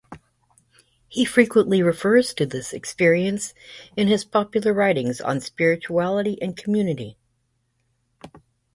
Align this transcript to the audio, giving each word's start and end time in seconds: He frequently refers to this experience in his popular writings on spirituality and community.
He 1.07 1.25
frequently 1.25 1.83
refers 1.83 2.33
to 2.33 2.47
this 2.47 2.73
experience 2.73 3.53
in 3.95 4.07
his 4.07 4.25
popular 4.25 4.73
writings 4.73 5.21
on 5.21 5.39
spirituality 5.41 6.41
and 6.41 6.57
community. 6.57 7.19